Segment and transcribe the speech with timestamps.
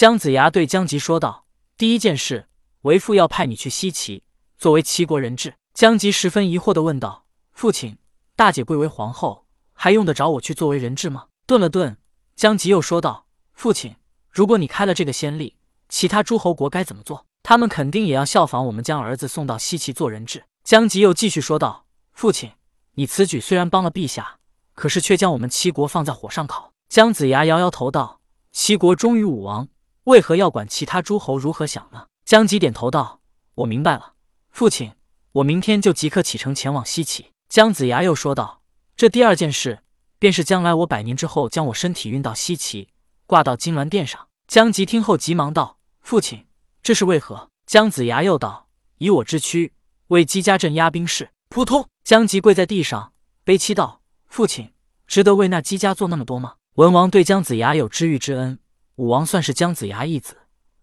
[0.00, 1.44] 姜子牙对姜吉说道
[1.76, 2.48] ：“第一件事，
[2.84, 4.22] 为父要派你去西岐，
[4.56, 7.98] 作为齐国人质。”姜吉十分疑惑地问道：“父亲，
[8.34, 9.44] 大姐贵为皇后，
[9.74, 11.98] 还用得着我去作为人质吗？”顿了顿，
[12.34, 13.96] 姜吉又说道：“父亲，
[14.30, 15.58] 如果你开了这个先例，
[15.90, 17.26] 其他诸侯国该怎么做？
[17.42, 22.52] 他们肯定也要效仿我们，将儿子送到西岐做人质。”姜吉又继续说道：“父亲，
[22.94, 24.38] 你此举虽然帮了陛下，
[24.72, 29.68] 可是却将我们齐国放在火上烤。”姜子牙摇摇头道：“齐国忠于武王，
[30.04, 33.20] 为何要管其他诸侯如何想呢？”姜吉点头道
[33.56, 34.14] ：“我明白了，
[34.50, 34.92] 父亲，
[35.32, 38.62] 我明天就即刻启程前往西岐。”姜子牙又说道
[38.96, 39.80] ：“这第二件事。”
[40.20, 42.88] 便是将来我百年之后，将我身体运到西岐，
[43.24, 44.28] 挂到金銮殿上。
[44.46, 46.46] 姜吉听后急忙道：“父亲，
[46.82, 49.72] 这是为何？”姜子牙又道：“以我之躯，
[50.08, 51.88] 为姬家镇压兵士。”扑通！
[52.04, 54.72] 姜吉跪在地上，悲泣道：“父亲，
[55.06, 58.58] 值得为那姬家做那么多吗？”文王对姜子牙有知遇之恩，
[59.00, 60.36] 武王算是姜子牙义子，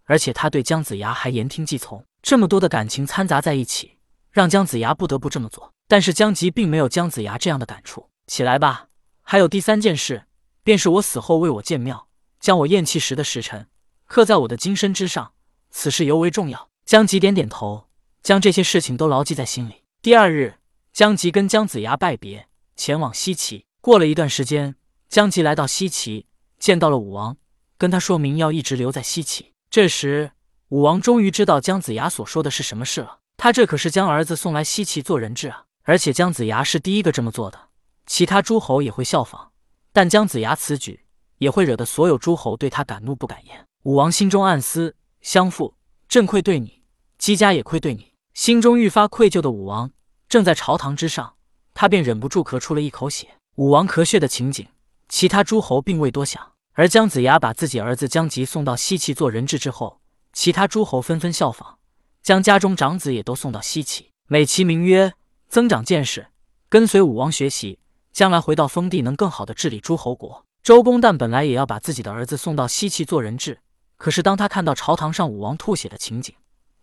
[0.06, 3.98] 而且他对姜子牙还言听计从，这么多的感情掺杂在一起，
[4.32, 5.72] 让姜子牙不得不这么做。
[5.86, 8.08] 但是姜吉并没有姜子牙这样的感触。
[8.26, 8.88] 起来吧。
[9.22, 10.24] 还有第三件事，
[10.64, 12.08] 便是我死后为我建庙，
[12.40, 13.68] 将我咽气时的时辰
[14.06, 15.30] 刻在我的金身之上，
[15.70, 16.68] 此事尤为重要。
[16.84, 17.86] 姜吉点点头，
[18.24, 19.84] 将这些事情都牢记在心里。
[20.02, 20.54] 第二日，
[20.92, 23.64] 姜吉跟姜子牙拜别，前往西岐。
[23.80, 24.74] 过了一段时间，
[25.08, 26.26] 姜吉来到西岐，
[26.58, 27.36] 见到了武王，
[27.78, 29.52] 跟他说明要一直留在西岐。
[29.70, 30.32] 这时，
[30.68, 33.20] 武王终于知道姜子牙所说的是什么事了。
[33.36, 35.64] 他这可是将儿子送来西岐做人质啊！
[35.84, 37.68] 而且姜子牙是第一个这么做的。
[38.04, 39.52] 其他诸侯也会效仿，
[39.92, 41.04] 但姜子牙此举
[41.38, 43.64] 也会惹得所有诸侯对他敢怒不敢言。
[43.84, 45.76] 武王心中暗思：相父，
[46.08, 46.82] 朕愧对你，
[47.16, 48.12] 姬家也愧对你。
[48.34, 49.90] 心中愈发愧疚的武王，
[50.28, 51.34] 正在朝堂之上，
[51.74, 53.28] 他便忍不住咳出了一口血。
[53.54, 54.66] 武王咳血的情景，
[55.08, 56.52] 其他诸侯并未多想。
[56.78, 60.00] 而姜子牙把自己儿子姜吉送到西岐做人质之后，
[60.32, 61.76] 其他诸侯纷纷效仿，
[62.22, 65.14] 将家中长子也都送到西岐，美其名曰
[65.48, 66.28] 增长见识，
[66.68, 67.80] 跟随武王学习。
[68.12, 70.46] 将来回到封地，能更好的治理诸侯国。
[70.62, 73.58] 周公旦本来也要把自己的儿子送到西岐做人质，
[73.96, 76.32] 可是当他看到朝堂上武王吐血的情景，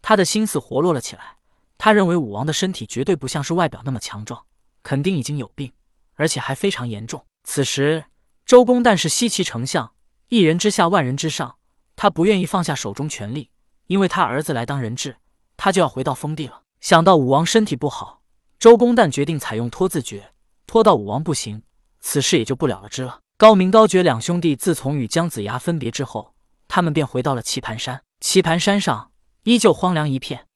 [0.02, 1.38] 他的心思活络了起来。
[1.78, 4.44] 他认为武王的身体绝对不像是外表那么强壮，
[4.84, 5.72] 肯定已经有病，
[6.16, 7.26] 而且还非常严重。
[7.46, 8.04] 此时，
[8.46, 9.92] 周公旦是西岐丞相，
[10.30, 11.58] 一人之下，万人之上，
[11.96, 13.52] 他不愿意放下手中权力，
[13.88, 15.18] 因为他儿子来当人质，
[15.56, 16.64] 他就要回到封地了。
[16.80, 18.22] 想到武王身体不好，
[18.58, 20.32] 周公旦决定采用拖字诀。
[20.68, 21.62] 拖到武王不行，
[22.00, 23.20] 此事也就不了了之了。
[23.38, 26.34] 高明、高觉两兄弟自从与姜子牙分别之后，
[26.68, 28.02] 他们便回到了棋盘山。
[28.20, 29.12] 棋盘山上
[29.44, 30.48] 依旧荒凉一片。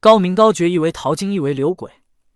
[0.00, 1.92] 高明、高觉一为桃精，一为柳鬼，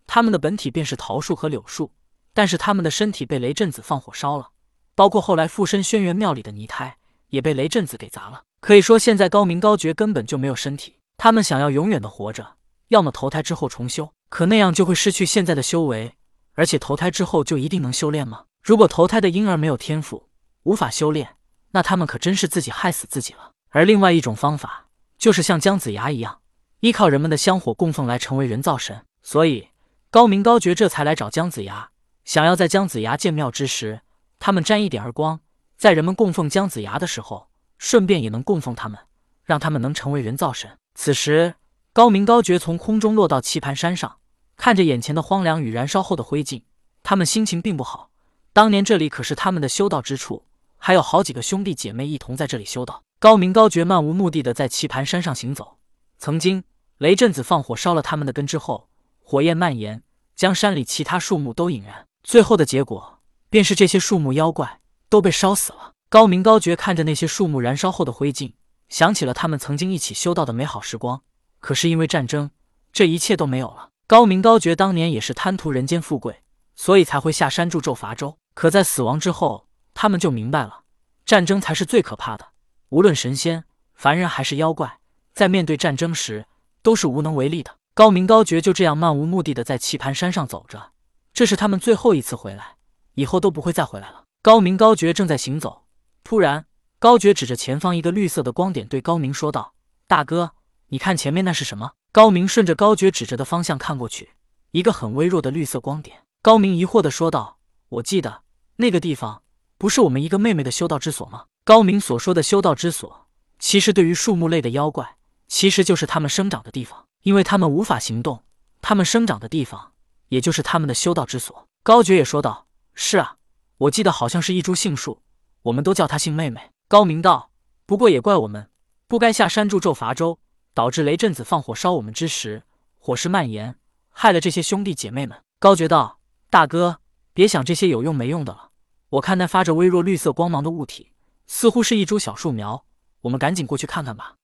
[0.06, 1.92] 他们的本体便是桃树和柳树，
[2.34, 4.50] 但是他们的身体被雷震子放火烧了，
[4.94, 6.96] 包括后来附身轩辕庙里的泥胎，
[7.28, 8.42] 也被雷震子给砸了。
[8.60, 10.96] 可以说，现在高明、高觉根本就没有身体。
[11.16, 12.56] 他们想要永远的活着，
[12.88, 16.14] 要么投胎之后重修，可那样就会失去现在的修为。
[16.54, 18.44] 而且投胎之后就一定能修炼吗？
[18.62, 20.28] 如果投胎的婴儿没有天赋，
[20.64, 21.36] 无法修炼，
[21.70, 23.52] 那他们可真是自己害死自己了。
[23.70, 26.40] 而另外一种方法，就是像姜子牙一样，
[26.80, 29.04] 依靠人们的香火供奉来成为人造神。
[29.22, 29.68] 所以
[30.10, 31.90] 高明高觉这才来找姜子牙，
[32.24, 34.02] 想要在姜子牙建庙之时，
[34.44, 35.38] 他们沾一点儿光，
[35.76, 37.48] 在人们供奉姜子牙的时候，
[37.78, 38.98] 顺便也能供奉他们，
[39.44, 40.76] 让他们能成为人造神。
[40.96, 41.54] 此时，
[41.92, 44.16] 高明高觉从空中落到棋盘山上。
[44.56, 46.64] 看着眼前的荒凉与燃烧后的灰烬，
[47.04, 48.10] 他们心情并不好。
[48.52, 50.44] 当年这里可是他们的修道之处，
[50.76, 53.04] 还有好几个兄弟姐妹一同在这里修道。
[53.20, 55.78] 高明高觉漫无目的的在棋盘山上行走。
[56.18, 56.64] 曾经
[56.98, 58.88] 雷震子放火烧了他们的根之后，
[59.22, 60.02] 火焰蔓延，
[60.34, 62.08] 将山里其他树木都引燃。
[62.24, 63.20] 最后的结果
[63.52, 64.80] 便是这些树木妖怪
[65.10, 65.92] 都被烧死了。
[66.08, 68.54] 高明高觉看着那些树木燃烧后的灰烬，
[68.88, 71.20] 想起了他们曾经一起修道的美好时光。
[71.60, 72.50] 可是因为战争，
[72.94, 73.90] 这一切都没有了。
[74.06, 76.40] 高明高觉当年也是贪图人间富贵，
[76.74, 78.38] 所以才会下山助纣伐周。
[78.54, 80.84] 可在死亡之后，他们就明白了，
[81.26, 82.46] 战争才是最可怕的。
[82.88, 84.98] 无论神仙、凡人还是妖怪，
[85.34, 86.46] 在面对战争时
[86.82, 87.76] 都是无能为力的。
[87.92, 90.92] 高明高觉就这样漫无目的的在棋盘山上走着，
[91.34, 92.76] 这是他们最后一次回来，
[93.14, 94.24] 以后都不会再回来了。
[94.42, 95.84] 高明高觉正在行走，
[96.24, 96.66] 突然，
[96.98, 99.74] 高觉指着前方一个绿色的光点，对高明说道
[100.06, 100.52] ：“大哥，
[100.88, 104.32] 你看前面那是什么？”高明顺着高觉指着的方向看过去，
[104.72, 106.24] 一个很微弱的绿色光点。
[106.42, 108.42] 高明疑惑的说道：“我记得
[108.76, 109.42] 那个地方
[109.78, 113.28] 不是我们一个妹妹的修道之所吗？”高明所说的修道之所，
[113.58, 115.16] 其实对于树木类的妖怪，
[115.46, 118.42] 其实就是他们生长的地方，因为他们无法行动，
[118.80, 119.92] 他们生长的地方
[120.28, 121.68] 也就是他们的修道之所。
[121.84, 123.36] 高觉也说道：“是啊，
[123.78, 125.22] 我记得好像是一株杏树，
[125.62, 127.50] 我们都叫它杏妹妹。”高明道
[127.86, 128.68] ：“不过也怪我们
[129.08, 130.38] 不该下山助纣伐周，
[130.74, 132.64] 导致雷震子放火烧我们之时，
[132.98, 133.76] 火势蔓延，
[134.10, 135.42] 害了这些兄弟姐妹们。
[135.58, 136.18] 高觉道
[136.50, 137.00] ：“大哥，
[137.32, 138.70] 别想这些有用没用的了。
[139.08, 141.12] 我看那发着微弱绿色光芒的物体，
[141.46, 142.84] 似乎是一株小树苗，
[143.22, 144.34] 我们赶紧过去看看吧。”